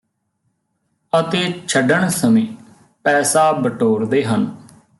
ਅਤੇ 1.13 1.61
ਛੱਡਣ 1.67 2.07
ਸਮੇਂ 2.09 2.47
ਪੈਸਾ 3.03 3.51
ਬਟੋਰਦੇ 3.51 4.23
ਹਨ 4.25 4.55